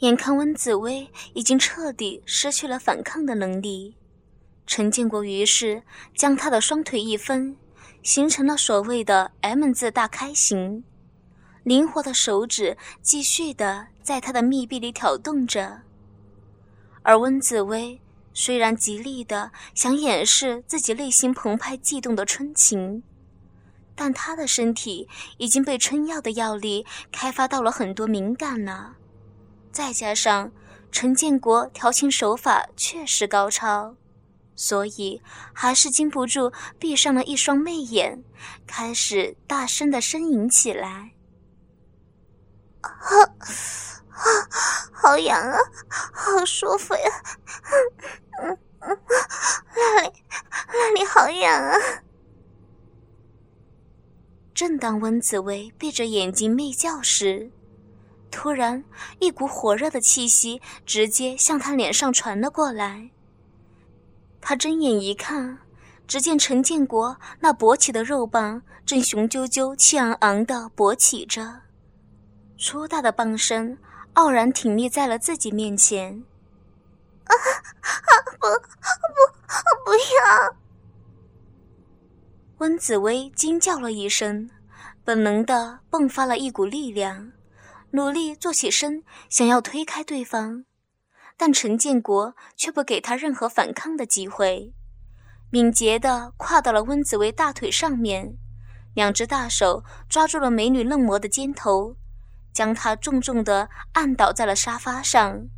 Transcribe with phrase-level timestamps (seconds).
[0.00, 3.96] 眼看温紫薇已经彻底失去了反抗的能力，
[4.66, 5.82] 陈建国于是
[6.16, 7.54] 将他的双腿一分，
[8.02, 10.84] 形成了所谓的 M 字大开形，
[11.64, 15.82] 灵活的手指继续的在他的密闭里挑动着。
[17.02, 18.00] 而温紫薇
[18.32, 23.02] 虽然极力的想掩饰自己内心澎湃悸动的春情，
[23.94, 25.06] 但她的身体
[25.36, 28.96] 已经被春药的药力开发到了很多敏感了。
[29.72, 30.50] 再加上
[30.90, 33.94] 陈建国调情手法确实高超，
[34.56, 38.22] 所以还是禁不住闭上了一双媚眼，
[38.66, 41.12] 开始大声的呻吟起来。
[42.80, 42.90] 啊
[44.10, 44.48] 啊，
[44.92, 45.56] 好痒啊，
[46.12, 47.10] 好舒服呀！
[48.42, 48.98] 嗯嗯，
[49.76, 50.12] 那里
[50.68, 51.76] 那里好痒啊！
[54.54, 57.50] 正当温紫薇闭着眼睛媚叫时，
[58.30, 58.82] 突然，
[59.18, 63.10] 一股火热的气息直接向他脸上传了过来。
[64.40, 65.58] 他睁眼一看，
[66.06, 71.60] 只见陈建国那勃起的肉棒正雄赳赳、气昂昂地勃起着，
[72.58, 73.76] 粗大的棒身
[74.14, 76.24] 傲然挺立在了自己面前。
[77.24, 78.10] 啊啊！
[78.40, 80.56] 不不不要！
[82.58, 84.50] 温紫薇惊叫了一声，
[85.04, 87.32] 本能地迸发了一股力量。
[87.92, 90.64] 努力坐起身，想要推开对方，
[91.36, 94.72] 但陈建国却不给他任何反抗的机会，
[95.50, 98.36] 敏捷地跨到了温子薇大腿上面，
[98.94, 101.96] 两只大手抓住了美女嫩模的肩头，
[102.52, 105.48] 将她重重地按倒在了沙发上，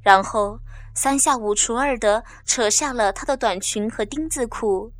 [0.00, 0.60] 然后
[0.94, 4.92] 三下五除二地扯下了她的短裙和丁字裤，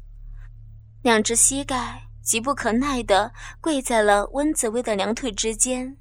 [1.00, 5.96] 两只膝盖急不可耐地跪在了温子薇的两腿之间。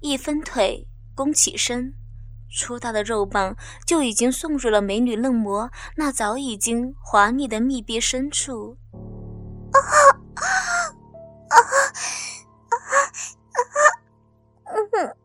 [0.00, 1.94] 一分腿弓起身，
[2.50, 3.54] 粗大的肉棒
[3.86, 8.78] 就已经送入了美女嫩模那早已经滑腻的密闭深处。
[9.72, 9.92] 啊啊
[10.34, 10.46] 啊
[11.48, 11.64] 啊啊！
[14.64, 15.16] 嗯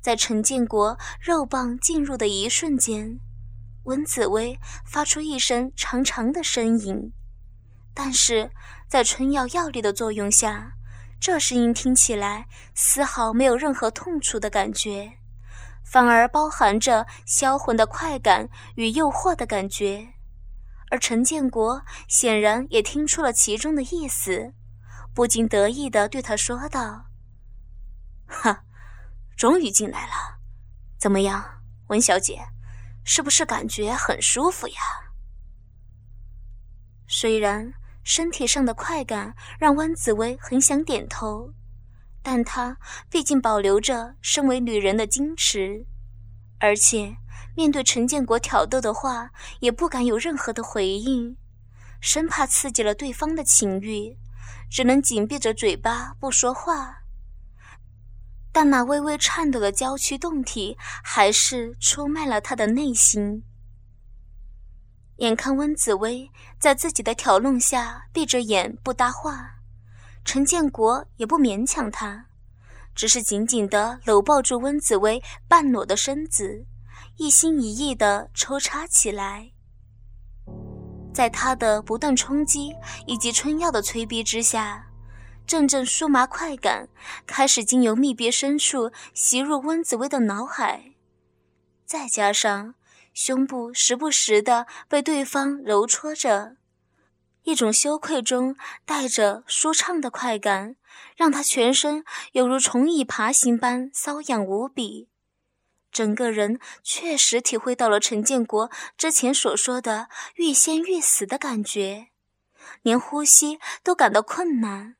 [0.00, 3.20] 在陈建国肉棒进入的一瞬间，
[3.84, 7.12] 温紫薇发出一声长长的呻吟，
[7.94, 8.50] 但是。
[8.88, 10.70] 在春药药力的作用下，
[11.18, 15.10] 这声音听起来丝毫没有任何痛楚的感觉，
[15.82, 20.06] 反而包含着销魂的快感与诱惑的感觉。
[20.90, 24.52] 而陈建国显然也听出了其中的意思，
[25.14, 27.06] 不禁得意地对他说道
[28.28, 28.62] ：“哈，
[29.38, 30.12] 终于进来了，
[30.98, 31.42] 怎么样，
[31.86, 32.42] 文小姐，
[33.04, 34.76] 是不是感觉很舒服呀？”
[37.08, 37.72] 虽然。
[38.04, 41.52] 身体上的快感让温紫薇很想点头，
[42.22, 42.76] 但她
[43.08, 45.86] 毕竟保留着身为女人的矜持，
[46.58, 47.16] 而且
[47.56, 49.30] 面对陈建国挑逗的话，
[49.60, 51.36] 也不敢有任何的回应，
[52.00, 54.16] 生怕刺激了对方的情欲，
[54.70, 56.98] 只能紧闭着嘴巴不说话。
[58.50, 63.42] 但那微微颤抖的娇躯动体，还是出卖了他的内心。
[65.22, 66.28] 眼看温紫薇
[66.58, 69.54] 在自己的挑弄下闭着眼不搭话，
[70.24, 72.24] 陈建国也不勉强她，
[72.92, 76.66] 只是紧紧地搂抱住温紫薇半裸的身子，
[77.18, 79.52] 一心一意地抽插起来。
[81.14, 82.74] 在他的不断冲击
[83.06, 84.88] 以及春药的催逼之下，
[85.46, 86.88] 阵阵酥麻快感
[87.28, 90.94] 开始经由密别深处袭入温紫薇的脑海，
[91.86, 92.74] 再加上。
[93.12, 96.56] 胸部时不时的被对方揉搓着，
[97.42, 100.76] 一种羞愧中带着舒畅的快感，
[101.16, 105.08] 让他全身犹如虫蚁爬行般瘙痒无比。
[105.90, 112.06] 整个人确实体会到了陈建国之前所说的欲仙欲死的感觉，
[112.80, 114.96] 连呼吸都感到困难，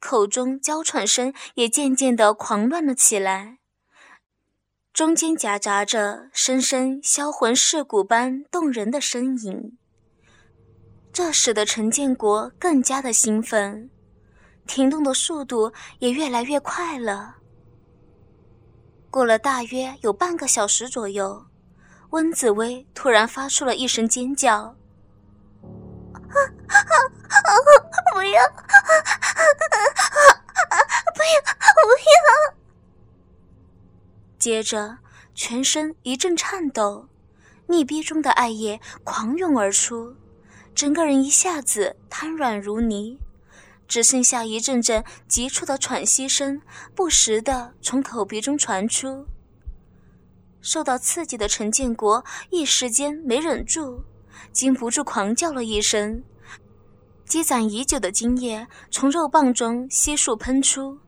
[0.00, 3.58] 口中娇喘声也渐渐的狂乱了起来。
[4.98, 9.78] 中间夹杂着声声销魂蚀骨般动人的呻吟，
[11.12, 13.90] 这使得陈建国更加的兴奋，
[14.66, 17.36] 停动的速度也越来越快了。
[19.08, 21.46] 过了大约有半个小时左右，
[22.10, 24.74] 温紫薇突然发出了一声尖叫
[26.18, 26.42] ：“不要！
[28.12, 28.42] 不要！
[31.14, 32.18] 不要！”
[34.38, 34.98] 接着，
[35.34, 37.08] 全身一阵颤抖，
[37.66, 40.14] 密闭中的艾液狂涌而出，
[40.74, 43.18] 整个人一下子瘫软如泥，
[43.88, 46.62] 只剩下一阵阵急促的喘息声，
[46.94, 49.26] 不时的从口鼻中传出。
[50.60, 54.02] 受到刺激的陈建国一时间没忍住，
[54.52, 56.22] 禁不住狂叫了一声。
[57.24, 60.98] 积攒已久的精液从肉棒中悉数喷出，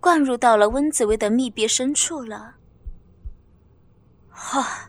[0.00, 2.56] 灌入到了温紫薇的密闭深处了。
[4.40, 4.88] 哈，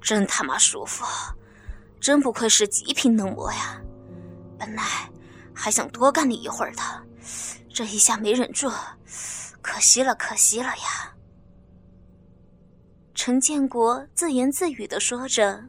[0.00, 1.04] 真他妈舒服，
[2.00, 3.80] 真不愧是极品嫩模呀！
[4.58, 4.82] 本来
[5.54, 6.82] 还想多干你一会儿的，
[7.72, 8.68] 这一下没忍住，
[9.62, 11.14] 可惜了，可惜了呀！
[13.14, 15.64] 陈建国自言自语的说着。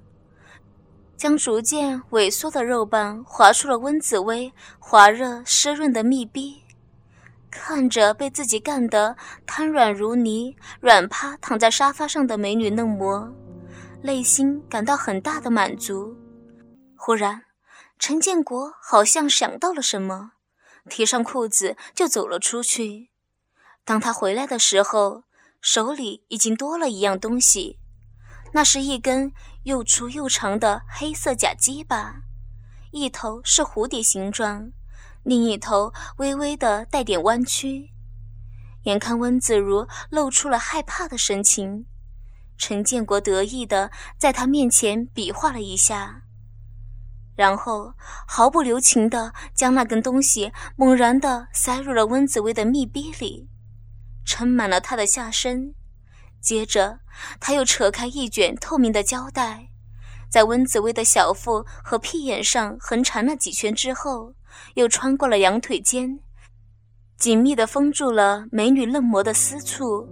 [1.16, 6.61] 将逐渐萎缩的肉棒划出了温紫薇滑热湿润的密逼，
[7.52, 9.16] 看着被自己干得
[9.46, 13.32] 瘫软如泥、软趴躺在沙发上的美女嫩模，
[14.02, 16.16] 内心感到很大的满足。
[16.96, 17.44] 忽然，
[18.00, 20.32] 陈建国好像想到了什么，
[20.90, 23.12] 提上裤子就走了出去。
[23.84, 25.26] 当他回来的时候，
[25.60, 27.78] 手里已经多了一样东西，
[28.54, 29.32] 那是一根。
[29.64, 32.16] 又粗又长的黑色假鸡巴，
[32.92, 34.72] 一头是蝴蝶形状，
[35.24, 37.92] 另一头微微的带点弯曲。
[38.84, 41.86] 眼看温子如露出了害怕的神情，
[42.58, 46.24] 陈建国得意的在他面前比划了一下，
[47.36, 47.94] 然后
[48.28, 53.48] 毫不留情的将那根东西猛然的塞入了温子薇的密逼里，
[54.26, 55.76] 撑满了他的下身。
[56.40, 57.02] 接着，
[57.40, 59.70] 他又扯开一卷透明的胶带，
[60.28, 64.34] 在温子薇的小腹和屁眼上横缠了几圈之后，
[64.76, 66.20] 又穿过了两腿间，
[67.18, 70.08] 紧密地封住了美女嫩模的私处，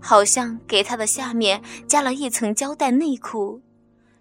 [0.00, 3.62] 好像给她的下面加了一层胶带内裤，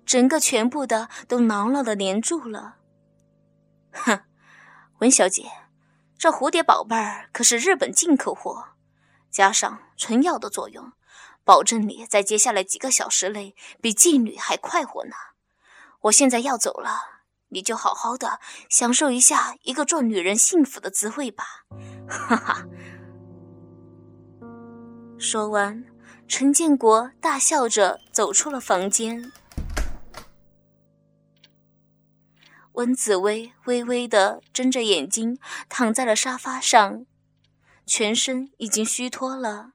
[0.05, 2.75] 整个全部的都牢牢地粘住了。
[3.91, 4.19] 哼，
[4.99, 5.43] 文小姐，
[6.17, 8.69] 这蝴蝶宝贝儿可是日本进口货，
[9.29, 10.93] 加上春药的作用。
[11.45, 15.11] 保证你在接下来几个小时内比妓女还快活呢！
[16.03, 17.12] 我现在要走了，
[17.53, 18.39] 你就好好的
[18.69, 21.45] 享受一下一个做女人幸福的滋味吧！
[22.09, 22.65] 哈哈。
[25.17, 25.85] 说完，
[26.27, 29.31] 陈建国大笑着走出了房间。
[32.73, 35.37] 温紫薇微微的睁着眼睛
[35.69, 37.05] 躺在了沙发上，
[37.85, 39.73] 全身已经虚脱了。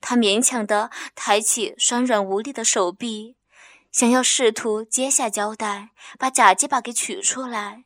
[0.00, 3.36] 她勉强的抬起酸软无力的手臂，
[3.94, 7.84] 想要试图揭下胶带，把假鸡巴给取出来，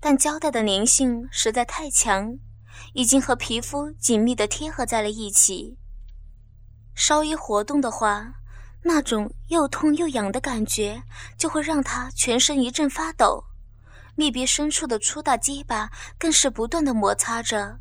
[0.00, 2.38] 但胶带的粘性实在太强，
[2.94, 5.76] 已经和皮肤紧密地贴合在了一起。
[6.94, 8.32] 稍一活动的话，
[8.84, 11.02] 那种又痛又痒的感觉
[11.36, 13.44] 就会让他全身一阵发抖，
[14.14, 17.78] 密闭深处的粗大鸡巴更是不断地摩擦着。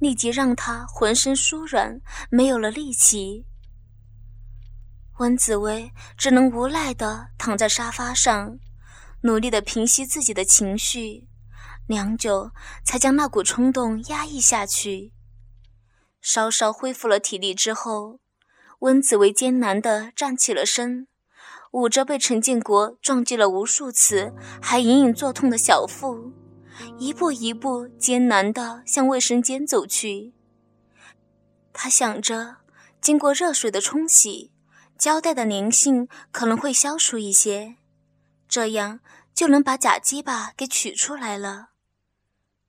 [0.00, 3.46] 立即让他浑身酥软，没有了力气。
[5.20, 8.58] 温紫薇只能无奈地躺在沙发上，
[9.20, 11.28] 努力地平息自己的情绪，
[11.86, 12.52] 良久
[12.86, 15.12] 才将那股冲动压抑下去。
[16.22, 18.18] 稍稍恢复了体力之后，
[18.78, 21.06] 温紫薇艰难地站起了身，
[21.72, 24.32] 捂着被陈建国撞击了无数次
[24.62, 26.32] 还隐隐作痛的小腹。
[26.98, 30.32] 一步一步艰难地向卫生间走去。
[31.74, 32.56] 他想着，
[33.02, 34.50] 经过热水的冲洗，
[35.00, 37.76] 胶带的粘性可能会消除一些，
[38.46, 39.00] 这样
[39.32, 41.70] 就能把假鸡巴给取出来了。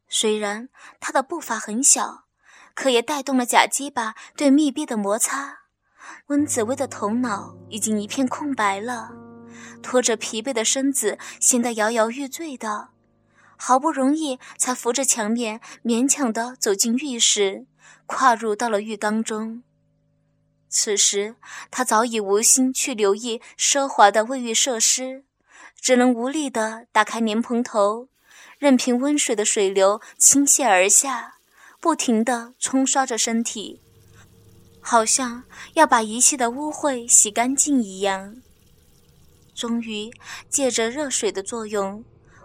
[0.07, 0.69] 虽然
[1.01, 2.23] 他的步伐很小，
[2.73, 5.63] 可也带动了假鸡巴对密闭的摩擦。
[6.27, 9.11] 温紫薇的头脑已经一片空白了，
[9.83, 12.91] 拖着疲惫的身子，显得摇摇欲坠的。
[13.57, 17.65] 好不容易才扶着墙面，勉强地走进浴室，
[18.05, 19.63] 跨入到了浴缸中。
[20.73, 21.35] 此时
[21.69, 25.25] 他早已无心去留意奢华的卫浴设施，
[25.79, 28.07] 只能无力地打开莲蓬头，
[28.57, 31.35] 任凭温水的水流倾泻而下，
[31.81, 33.81] 不停地冲刷着身体，
[34.79, 38.37] 好像要把一切的污秽洗干净一样。
[39.53, 40.09] 终于，
[40.49, 42.03] 借着热水的作用。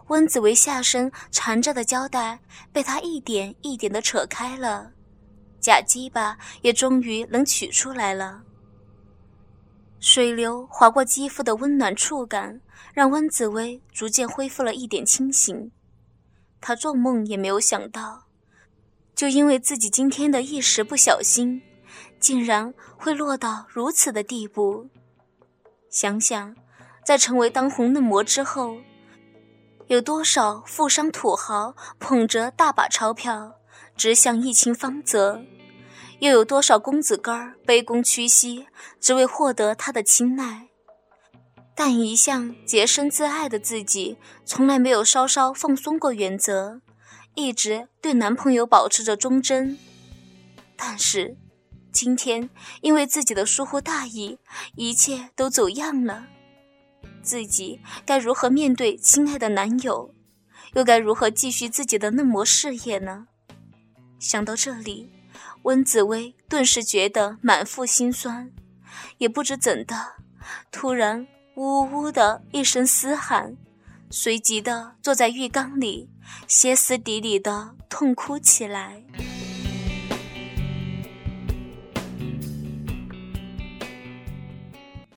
[0.08, 2.40] 温子维下身缠着的胶带
[2.72, 4.92] 被他一点一点的扯开了，
[5.66, 8.40] 假鸡巴也终于能取出来了。
[9.98, 12.60] 水流划过肌肤的温暖触感，
[12.94, 15.72] 让温子薇逐渐恢复了一点清醒。
[16.60, 18.26] 她做梦也没有想到，
[19.16, 21.60] 就因为自己今天的一时不小心，
[22.20, 24.88] 竟然会落到如此的地步。
[25.90, 26.54] 想想，
[27.04, 28.76] 在成为当红嫩模之后。
[29.88, 33.52] 有多少富商土豪捧着大把钞票，
[33.96, 35.42] 只想一情芳泽？
[36.18, 38.66] 又有多少公子哥儿卑躬屈膝，
[39.00, 40.68] 只为获得他的青睐？
[41.74, 46.80] 但一向洁身自爱的自己，从来没有稍稍放松过原则，
[47.34, 49.78] 一直对男朋友保持着忠贞。
[50.74, 51.36] 但是，
[51.92, 52.48] 今天
[52.80, 54.38] 因为自己的疏忽大意，
[54.74, 56.26] 一切都走样了。
[57.22, 60.14] 自己该如何面对亲爱的男友，
[60.74, 63.26] 又该如何继续自己的嫩模事业呢？
[64.18, 65.10] 想到这里。
[65.66, 68.52] 温紫薇顿时觉得满腹心酸，
[69.18, 69.96] 也不知怎的，
[70.70, 73.56] 突然呜呜的一声嘶喊，
[74.08, 76.08] 随即的坐在浴缸里，
[76.46, 79.02] 歇斯底里的痛哭起来。